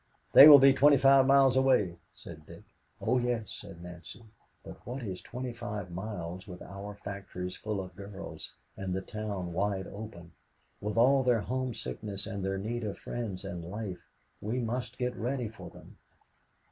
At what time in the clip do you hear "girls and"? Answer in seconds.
7.95-8.95